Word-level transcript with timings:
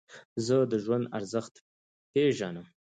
زه 0.45 0.55
د 0.71 0.73
ژوند 0.83 1.05
ارزښت 1.17 1.53
پېژنم. 2.11 2.65